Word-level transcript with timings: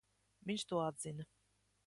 Viņš 0.51 0.65
to 0.71 0.81
atzina. 0.87 1.29